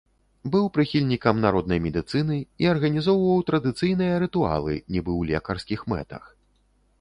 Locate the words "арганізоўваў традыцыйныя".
2.71-4.17